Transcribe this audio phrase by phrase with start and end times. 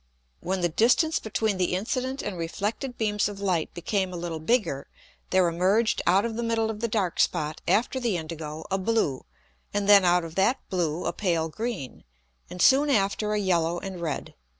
[0.39, 4.87] When the distance between the incident and reflected beams of Light became a little bigger,
[5.29, 9.25] there emerged out of the middle of the dark Spot after the indigo a blue,
[9.71, 12.03] and then out of that blue a pale green,
[12.49, 14.33] and soon after a yellow and red.